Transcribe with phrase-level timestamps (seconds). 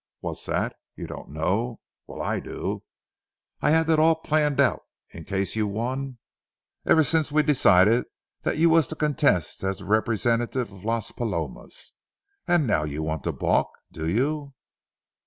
[0.21, 0.73] What's that?
[0.95, 1.79] You don't know?
[2.07, 2.81] Well, I do.
[3.61, 4.81] I've had that all planned out,
[5.11, 6.17] in case you won,
[6.87, 8.05] ever since we decided
[8.41, 11.93] that you was to contest as the representative of Las Palomas.
[12.47, 14.55] And now you want to balk, do you?"